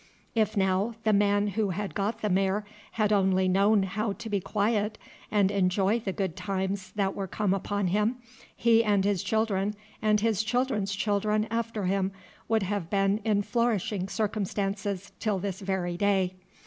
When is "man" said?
1.13-1.49